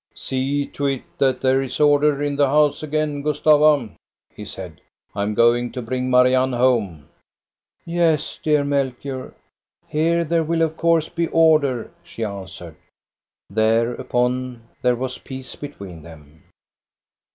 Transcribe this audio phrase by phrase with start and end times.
[0.15, 3.91] "See to it that there is order in the house again, Gustava!"
[4.35, 4.81] he said."
[5.15, 7.07] I am going to bring Marianne home.""
[7.85, 9.35] Yes, dear Melchior,
[9.85, 12.77] here there will of course be order," she answered.
[13.47, 16.45] Thereupon there was peace between them.